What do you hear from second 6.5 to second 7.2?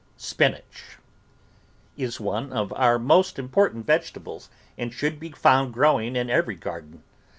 garden.